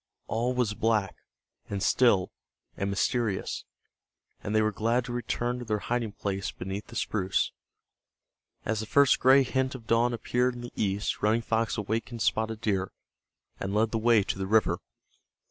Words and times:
All 0.25 0.55
was 0.55 0.73
black, 0.73 1.15
and 1.69 1.83
still, 1.83 2.31
and 2.75 2.89
mysterious, 2.89 3.65
and 4.43 4.55
they 4.55 4.61
were 4.63 4.71
glad 4.71 5.05
to 5.05 5.13
return 5.13 5.59
to 5.59 5.65
their 5.65 5.77
hiding 5.77 6.13
place 6.13 6.49
beneath 6.49 6.87
the 6.87 6.95
spruce. 6.95 7.51
As 8.65 8.79
the 8.79 8.87
first 8.87 9.19
gray 9.19 9.43
hint 9.43 9.75
of 9.75 9.85
dawn 9.85 10.11
appeared 10.11 10.55
in 10.55 10.61
the 10.61 10.73
east 10.75 11.21
Running 11.21 11.43
Fox 11.43 11.77
awakened 11.77 12.23
Spotted 12.23 12.61
Deer, 12.61 12.91
and 13.59 13.75
led 13.75 13.91
the 13.91 13.99
way 13.99 14.23
to 14.23 14.39
the 14.39 14.47
river. 14.47 14.79